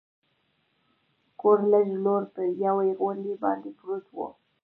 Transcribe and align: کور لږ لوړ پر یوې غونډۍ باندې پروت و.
کور 1.39 1.59
لږ 1.71 1.87
لوړ 2.03 2.21
پر 2.33 2.45
یوې 2.65 2.89
غونډۍ 3.01 3.33
باندې 3.43 3.69
پروت 3.77 4.05
و. 4.15 4.17